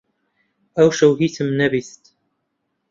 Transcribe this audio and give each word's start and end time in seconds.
ئەو 0.77 0.89
شەوە 0.97 1.15
هیچم 1.21 1.47
نەبیست. 1.59 2.03